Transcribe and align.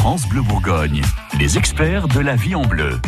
France 0.00 0.26
Bleu 0.26 0.40
Bourgogne, 0.40 1.02
les 1.38 1.58
experts 1.58 2.08
de 2.08 2.20
la 2.20 2.34
vie 2.34 2.54
en 2.54 2.64
bleu. 2.64 2.98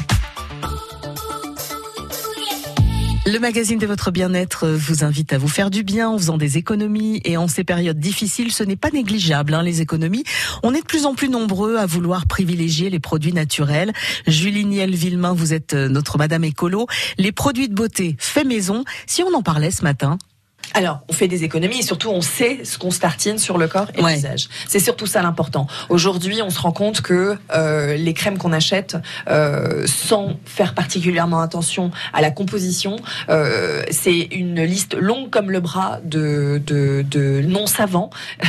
Le 3.24 3.38
magazine 3.38 3.78
de 3.78 3.86
votre 3.86 4.10
bien-être 4.10 4.68
vous 4.68 5.02
invite 5.02 5.32
à 5.32 5.38
vous 5.38 5.48
faire 5.48 5.70
du 5.70 5.84
bien 5.84 6.10
en 6.10 6.18
faisant 6.18 6.36
des 6.36 6.58
économies 6.58 7.22
et 7.24 7.38
en 7.38 7.48
ces 7.48 7.64
périodes 7.64 7.98
difficiles, 7.98 8.52
ce 8.52 8.62
n'est 8.62 8.76
pas 8.76 8.90
négligeable, 8.90 9.54
hein, 9.54 9.62
les 9.62 9.80
économies. 9.80 10.24
On 10.62 10.74
est 10.74 10.82
de 10.82 10.86
plus 10.86 11.06
en 11.06 11.14
plus 11.14 11.30
nombreux 11.30 11.78
à 11.78 11.86
vouloir 11.86 12.26
privilégier 12.26 12.90
les 12.90 13.00
produits 13.00 13.32
naturels. 13.32 13.94
Julie 14.26 14.66
Niel-Villemain, 14.66 15.32
vous 15.32 15.54
êtes 15.54 15.72
notre 15.72 16.18
Madame 16.18 16.44
Écolo. 16.44 16.88
Les 17.16 17.32
produits 17.32 17.70
de 17.70 17.74
beauté 17.74 18.16
fait 18.18 18.44
maison, 18.44 18.84
si 19.06 19.22
on 19.22 19.32
en 19.34 19.42
parlait 19.42 19.70
ce 19.70 19.82
matin 19.82 20.18
alors, 20.74 21.00
on 21.08 21.12
fait 21.12 21.28
des 21.28 21.44
économies 21.44 21.80
et 21.80 21.82
surtout, 21.82 22.08
on 22.08 22.20
sait 22.20 22.60
ce 22.64 22.78
qu'on 22.78 22.90
se 22.90 23.00
tartine 23.00 23.38
sur 23.38 23.58
le 23.58 23.68
corps 23.68 23.88
et 23.94 24.00
le 24.00 24.08
visage. 24.08 24.48
C'est 24.66 24.80
surtout 24.80 25.06
ça 25.06 25.22
l'important. 25.22 25.66
Aujourd'hui, 25.88 26.40
on 26.42 26.50
se 26.50 26.58
rend 26.58 26.72
compte 26.72 27.02
que 27.02 27.36
euh, 27.54 27.96
les 27.96 28.14
crèmes 28.14 28.38
qu'on 28.38 28.52
achète, 28.52 28.96
euh, 29.28 29.86
sans 29.86 30.38
faire 30.44 30.74
particulièrement 30.74 31.40
attention 31.40 31.90
à 32.12 32.22
la 32.22 32.30
composition, 32.30 32.96
euh, 33.28 33.82
c'est 33.90 34.28
une 34.32 34.62
liste 34.62 34.94
longue 34.94 35.30
comme 35.30 35.50
le 35.50 35.60
bras 35.60 36.00
de, 36.04 36.62
de, 36.64 37.04
de 37.08 37.42
non 37.46 37.66
savants. 37.66 38.10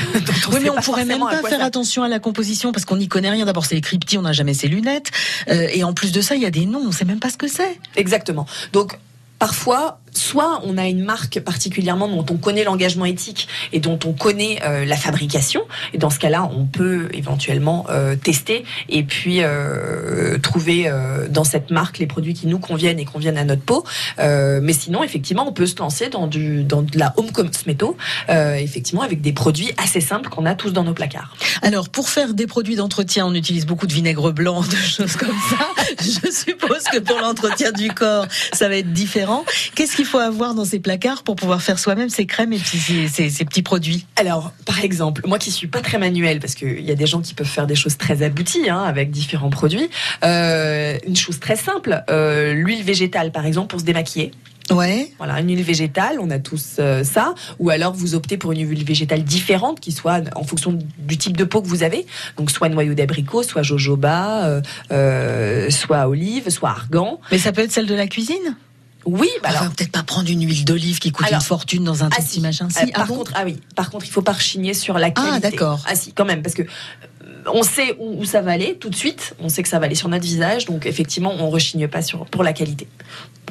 oui, 0.52 0.60
mais 0.62 0.70
on 0.70 0.82
pourrait 0.82 1.06
même 1.06 1.20
pas 1.20 1.42
faire 1.50 1.64
attention 1.64 2.04
à 2.04 2.08
la 2.08 2.20
composition 2.20 2.72
parce 2.72 2.86
qu'on 2.86 2.98
n'y 2.98 3.08
connaît 3.08 3.32
rien. 3.32 3.46
D'abord, 3.46 3.66
c'est 3.66 3.78
écrit 3.78 4.00
petit, 4.00 4.18
on 4.18 4.22
n'a 4.22 4.34
jamais 4.34 4.54
ses 4.54 4.70
lunettes. 4.70 5.12
et 5.48 5.84
en 5.84 5.94
plus 5.94 6.12
de 6.12 6.22
ça, 6.22 6.36
il 6.36 6.42
y 6.42 6.46
a 6.46 6.52
des 6.52 6.66
noms, 6.66 6.84
on 6.88 6.92
sait 6.92 7.06
même 7.06 7.20
pas 7.20 7.30
ce 7.30 7.38
que 7.38 7.48
c'est. 7.48 7.80
Exactement. 7.96 8.46
Donc, 8.72 8.98
parfois, 9.40 10.00
soit 10.18 10.62
on 10.64 10.78
a 10.78 10.88
une 10.88 11.04
marque 11.04 11.40
particulièrement 11.40 12.08
dont 12.08 12.26
on 12.34 12.38
connaît 12.38 12.64
l'engagement 12.64 13.06
éthique 13.06 13.48
et 13.72 13.80
dont 13.80 14.00
on 14.06 14.14
connaît 14.14 14.60
euh, 14.64 14.86
la 14.86 14.96
fabrication. 14.96 15.62
Et 15.94 15.98
dans 15.98 16.10
ce 16.10 16.20
cas-là, 16.20 16.50
on 16.56 16.66
peut 16.66 17.10
éventuellement 17.14 17.86
euh, 17.90 18.16
tester 18.16 18.66
et 18.90 19.04
puis 19.04 19.40
euh, 19.42 20.38
trouver 20.40 20.92
dans 21.30 21.44
cette 21.44 21.72
marque 21.72 22.00
les 22.00 22.08
produits 22.08 22.34
qui 22.34 22.48
nous 22.48 22.60
conviennent 22.60 23.00
et 23.00 23.06
conviennent 23.06 23.38
à 23.38 23.44
notre 23.44 23.62
peau. 23.62 23.84
mais 24.18 24.74
sinon, 24.74 25.04
effectivement, 25.04 25.48
on 25.48 25.54
peut 25.54 25.66
se 25.66 25.78
lancer 25.78 26.10
dans, 26.10 26.28
du, 26.28 26.64
dans 26.64 26.82
de 26.82 26.98
la 26.98 27.14
home 27.18 27.32
cosmeto, 27.32 27.98
effectivement, 28.30 29.02
avec 29.02 29.22
des 29.22 29.34
produits 29.34 29.72
assez 29.78 30.02
simples 30.02 30.30
qu'on 30.30 30.46
a 30.46 30.56
tous 30.56 30.72
dans 30.72 30.84
nos 30.84 30.94
placards. 30.94 31.36
Alors, 31.62 31.90
pour 31.90 32.10
faire 32.10 32.34
des 32.34 32.48
produits 32.48 32.76
d'entretien, 32.76 33.26
on 33.26 33.34
utilise 33.34 33.66
beaucoup 33.66 33.88
de 33.88 33.94
vinaigre 33.94 34.32
blanc, 34.32 34.62
de 34.62 34.76
choses 34.76 35.16
comme 35.16 35.36
ça. 35.50 35.68
Je 36.02 36.32
suppose 36.32 36.84
que 36.92 37.00
pour 37.00 37.20
l'entretien 37.20 37.72
du 37.72 37.90
corps, 37.90 38.28
ça 38.52 38.68
va 38.68 38.78
être 38.78 38.92
différent. 38.92 39.46
Qu'est-ce 39.76 39.96
qui 39.96 40.03
il 40.04 40.06
faut 40.06 40.20
avoir 40.20 40.54
dans 40.54 40.66
ses 40.66 40.80
placards 40.80 41.24
pour 41.24 41.38
pouvoir 41.38 41.62
faire 41.62 41.80
soi-même 41.80 42.10
ses 42.10 42.26
crèmes 42.26 42.52
et 42.52 42.60
ses 42.60 43.30
ces, 43.30 43.46
petits 43.46 43.62
produits 43.62 44.06
Alors, 44.18 44.52
par 44.66 44.84
exemple, 44.84 45.22
moi 45.26 45.40
qui 45.40 45.50
suis 45.50 45.68
pas 45.68 45.80
très 45.80 45.98
manuel, 45.98 46.42
parce 46.42 46.56
qu'il 46.56 46.82
y 46.82 46.92
a 46.92 46.96
des 46.96 47.08
gens 47.08 47.22
qui 47.22 47.34
peuvent 47.34 47.48
faire 47.48 47.68
des 47.68 47.76
choses 47.76 47.98
très 47.98 48.22
abouties 48.22 48.70
hein, 48.70 48.84
avec 48.84 49.12
différents 49.12 49.50
produits, 49.50 49.90
euh, 50.26 50.98
une 51.08 51.16
chose 51.16 51.40
très 51.40 51.56
simple, 51.56 52.04
euh, 52.10 52.54
l'huile 52.54 52.84
végétale 52.84 53.32
par 53.32 53.46
exemple 53.46 53.68
pour 53.68 53.80
se 53.80 53.86
démaquiller. 53.86 54.32
Ouais. 54.72 55.12
Voilà, 55.18 55.40
une 55.40 55.48
huile 55.48 55.64
végétale, 55.64 56.18
on 56.20 56.30
a 56.30 56.40
tous 56.40 56.78
euh, 56.80 57.06
ça. 57.06 57.34
Ou 57.60 57.70
alors 57.70 57.94
vous 57.94 58.14
optez 58.14 58.38
pour 58.38 58.52
une 58.52 58.68
huile 58.68 58.84
végétale 58.84 59.24
différente 59.24 59.80
qui 59.80 59.94
soit 59.94 60.22
en 60.36 60.44
fonction 60.44 60.78
du 60.98 61.18
type 61.18 61.38
de 61.38 61.46
peau 61.46 61.62
que 61.62 61.68
vous 61.68 61.84
avez. 61.84 62.06
Donc 62.36 62.52
soit 62.52 62.68
noyau 62.68 62.94
d'abricot, 62.94 63.44
soit 63.44 63.64
jojoba, 63.64 64.62
soit 65.70 66.08
olive, 66.10 66.50
soit 66.50 66.70
argan. 66.72 67.22
Mais 67.32 67.38
ça 67.38 67.54
peut 67.54 67.62
être 67.62 67.72
celle 67.72 67.88
de 67.88 67.96
la 67.96 68.08
cuisine? 68.08 68.58
Oui, 69.06 69.30
bah 69.42 69.50
alors 69.50 69.74
peut-être 69.74 69.92
pas 69.92 70.04
prendre 70.04 70.30
une 70.30 70.46
huile 70.46 70.66
d'olive 70.66 71.00
qui 71.00 71.12
coûte 71.12 71.28
une 71.32 71.42
fortune 71.42 71.84
dans 71.84 72.04
un 72.04 72.10
ah, 72.12 72.40
machin. 72.42 72.70
Si, 72.70 72.84
euh, 72.84 72.88
par 72.94 73.04
ah 73.04 73.08
contre, 73.08 73.32
ah 73.36 73.44
oui, 73.46 73.60
par 73.76 73.90
contre, 73.90 74.06
il 74.06 74.12
faut 74.12 74.22
pas 74.22 74.32
rechigner 74.34 74.74
sur 74.74 74.98
la 74.98 75.08
ah, 75.08 75.12
qualité. 75.12 75.32
Ah 75.36 75.40
d'accord. 75.40 75.82
Ah 75.88 75.96
si, 75.96 76.14
quand 76.14 76.26
même, 76.26 76.42
parce 76.42 76.56
que 76.56 76.62
euh, 76.62 76.66
on 77.54 77.64
sait 77.64 77.96
où, 78.00 78.24
ça 78.26 78.42
va 78.42 78.52
aller 78.52 78.78
tout 78.80 78.90
de 78.90 78.96
suite. 78.96 79.36
On 79.40 79.50
sait 79.50 79.64
que 79.64 79.70
ça 79.70 79.80
va 79.80 79.86
aller 79.86 79.96
sur 79.96 80.10
notre 80.10 80.24
visage, 80.24 80.66
donc 80.66 80.86
effectivement, 80.86 81.34
on 81.38 81.50
rechigne 81.50 81.88
pas 81.88 82.02
sur 82.02 82.26
pour 82.26 82.44
la 82.44 82.54
qualité 82.54 82.88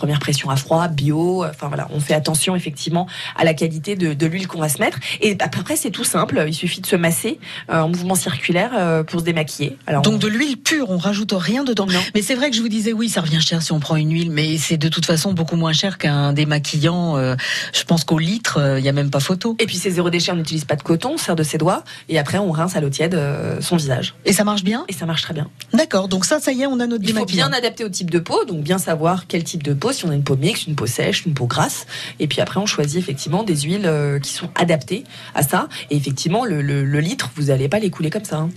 première 0.03 0.19
pression 0.19 0.51
à 0.51 0.57
froid, 0.57 0.89
bio. 0.89 1.45
Enfin 1.45 1.69
voilà, 1.69 1.87
on 1.93 2.01
fait 2.01 2.13
attention 2.13 2.57
effectivement 2.57 3.07
à 3.37 3.45
la 3.45 3.55
qualité 3.55 3.95
de, 3.95 4.27
l'huile 4.27 4.49
qu'on 4.49 4.59
va 4.59 4.69
se 4.69 4.79
mettre. 4.79 4.99
Et 5.21 5.37
après, 5.39 5.77
c'est 5.77 5.93
tout 5.93 6.03
simple. 6.03 6.43
Il 6.49 6.55
suffit 6.55 6.81
de 6.81 6.87
se 6.87 6.97
masser 6.97 7.39
euh, 7.71 7.83
en 7.83 7.89
mouvement 7.89 8.17
circulaire 8.17 8.73
euh, 8.75 9.05
pour 9.05 9.21
se 9.21 9.25
démaquiller. 9.25 9.79
Alors, 9.87 10.03
Donc 10.03 10.19
de 10.19 10.27
l'huile 10.27 10.57
pure, 10.57 10.91
on 10.91 10.99
rajoute 10.99 11.33
rien 11.37 11.63
dedans. 11.63 11.87
Non. 11.87 12.01
Mais 12.17 12.23
c'est 12.23 12.35
vrai 12.35 12.51
que 12.51 12.57
je 12.57 12.63
vous 12.63 12.69
disais, 12.69 12.93
oui, 12.93 13.09
ça 13.09 13.21
revient 13.21 13.41
cher 13.41 13.63
si 13.63 13.71
on 13.71 13.79
prend 13.79 13.95
une 13.95 14.13
huile, 14.13 14.33
mais 14.33 14.59
c'est 14.59 14.77
de 14.77 14.89
toute 14.89 15.07
façon 15.07 15.35
beaucoup 15.35 15.55
moins 15.55 15.73
cher 15.73 15.99
qu'un 15.99 16.33
démaquillant. 16.33 17.17
Euh, 17.17 17.37
je 17.73 17.85
pense 17.85 18.03
qu'au 18.03 18.19
litre, 18.19 18.59
il 18.79 18.83
n'y 18.83 18.89
a 18.89 18.93
même 18.93 19.11
pas 19.11 19.21
photo. 19.21 19.55
Et 19.61 19.67
puis 19.67 19.77
c'est 19.77 19.91
zéro 19.91 20.11
déchet, 20.11 20.33
on 20.33 20.37
n'utilise 20.37 20.65
pas 20.65 20.75
de 20.75 20.83
coton, 20.83 21.13
on 21.15 21.19
sert 21.19 21.37
de 21.37 21.45
ses 21.45 21.59
doigts. 21.59 21.85
Et 22.09 22.19
après, 22.19 22.39
on 22.39 22.51
rince 22.51 22.75
à 22.75 22.81
l'eau 22.81 22.91
tiède 22.91 23.17
son 23.61 23.77
visage. 23.77 24.17
Et 24.25 24.33
ça 24.33 24.43
marche 24.43 24.65
bien? 24.65 24.85
Et 24.89 24.93
ça 24.93 25.07
marche 25.07 25.23
très 25.23 25.35
bien. 25.35 25.49
D'accord. 25.73 26.09
Donc 26.09 26.25
ça, 26.25 26.41
ça 26.41 26.51
y 26.51 26.63
est, 26.63 26.67
on 26.67 26.81
a 26.81 26.89
notre 26.89 27.05
démaquillant. 27.05 27.27
Il 27.29 27.43
faut 27.43 27.49
bien 27.49 27.53
adapter 27.57 27.85
au 27.85 27.89
type 27.89 28.11
de 28.11 28.19
peau, 28.19 28.45
donc 28.45 28.63
bien 28.63 28.79
savoir 28.79 29.29
quel 29.29 29.45
type 29.45 29.63
de 29.63 29.75
peau, 29.75 29.92
si 29.93 30.05
on 30.05 30.11
a 30.11 30.15
une 30.15 30.25
peau 30.25 30.37
mixte, 30.37 30.67
une 30.67 30.75
peau 30.75 30.87
sèche, 30.87 31.25
une 31.27 31.35
peau 31.35 31.47
grasse. 31.47 31.87
Et 32.19 32.27
puis 32.27 32.41
après, 32.41 32.61
on 32.61 32.67
choisit 32.67 32.99
effectivement 32.99 33.43
des 33.43 33.61
huiles 33.63 33.87
euh, 33.87 34.19
qui 34.19 34.33
sont 34.33 34.51
adaptées 34.55 35.05
à 35.35 35.43
ça. 35.43 35.69
Et 35.91 35.97
effectivement, 35.97 36.45
le, 36.45 36.61
litre, 37.01 37.31
vous 37.37 37.45
n'allez 37.45 37.69
pas 37.69 37.79
les 37.79 37.91
couler 37.91 38.11
comme 38.11 38.25
ça. 38.25 38.39
Hein. 38.39 38.51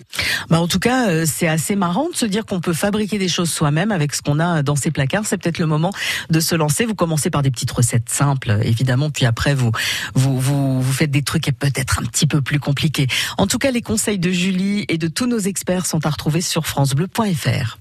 Bah 0.50 0.59
en 0.59 0.68
tout 0.68 0.79
cas, 0.79 1.09
euh, 1.09 1.25
c'est 1.28 1.47
assez 1.47 1.75
marrant 1.75 2.09
de 2.09 2.16
se 2.16 2.25
dire 2.25 2.45
qu'on 2.45 2.62
peut 2.62 2.74
fabriquer 2.74 3.18
des 3.18 3.28
choses 3.28 3.50
soi-même 3.50 3.91
avec 3.91 4.13
ce 4.13 4.22
qu'on 4.22 4.40
a 4.40 4.62
dans 4.62 4.75
ses 4.75 4.91
placards. 4.91 5.25
C'est 5.25 5.38
peut-être 5.38 5.59
le 5.59 5.66
moment 5.66 5.91
de 6.29 6.40
se 6.40 6.56
lancer. 6.56 6.85
Vous 6.85 6.95
commencez 6.95 7.29
par 7.29 7.41
des 7.41 7.51
petites 7.51 7.72
recettes 7.72 8.09
simples, 8.09 8.59
évidemment, 8.63 9.09
puis 9.09 9.25
après 9.25 9.56
vous 9.56 9.72
vous 10.13 10.40
vous, 10.40 10.81
vous 10.81 10.94
faites 10.94 11.12
des 11.12 11.24
trucs 11.24 11.45
peut-être 11.57 12.00
un 12.00 12.06
petit 12.06 12.28
peu 12.28 12.41
plus 12.41 12.59
compliqués. 12.59 13.07
En 13.38 13.47
tout 13.47 13.57
cas, 13.57 13.72
les 13.72 13.81
conseils 13.81 14.19
de 14.19 14.31
Julie 14.31 14.85
et 14.90 14.97
de 14.97 15.07
tous 15.07 15.28
nos 15.28 15.40
experts 15.40 15.85
sont 15.85 16.06
à 16.06 16.09
retrouver 16.09 16.41
sur 16.41 16.66
francebleu.fr. 16.66 17.78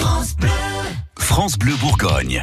France 0.00 0.36
Bleu, 0.36 0.48
France 1.18 1.58
Bleu 1.58 1.74
Bourgogne. 1.80 2.36